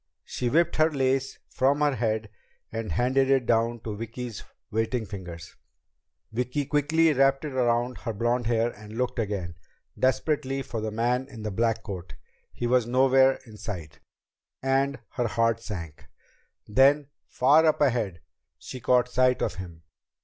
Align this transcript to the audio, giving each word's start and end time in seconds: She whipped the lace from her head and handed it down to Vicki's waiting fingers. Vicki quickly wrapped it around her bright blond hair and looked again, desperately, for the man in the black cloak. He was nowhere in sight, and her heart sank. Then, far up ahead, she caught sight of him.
She 0.23 0.49
whipped 0.49 0.79
the 0.79 0.85
lace 0.89 1.37
from 1.47 1.81
her 1.81 1.93
head 1.95 2.29
and 2.71 2.91
handed 2.91 3.29
it 3.29 3.45
down 3.45 3.81
to 3.81 3.95
Vicki's 3.95 4.43
waiting 4.71 5.05
fingers. 5.05 5.55
Vicki 6.31 6.65
quickly 6.65 7.13
wrapped 7.13 7.45
it 7.45 7.53
around 7.53 7.99
her 7.99 8.11
bright 8.11 8.17
blond 8.25 8.47
hair 8.47 8.71
and 8.71 8.97
looked 8.97 9.19
again, 9.19 9.53
desperately, 9.99 10.63
for 10.63 10.81
the 10.81 10.89
man 10.89 11.27
in 11.29 11.43
the 11.43 11.51
black 11.51 11.83
cloak. 11.83 12.17
He 12.51 12.65
was 12.65 12.87
nowhere 12.87 13.37
in 13.45 13.57
sight, 13.57 13.99
and 14.63 14.97
her 15.09 15.27
heart 15.27 15.61
sank. 15.61 16.07
Then, 16.65 17.09
far 17.27 17.63
up 17.67 17.79
ahead, 17.79 18.21
she 18.57 18.79
caught 18.79 19.07
sight 19.07 19.43
of 19.43 19.53
him. 19.61 19.83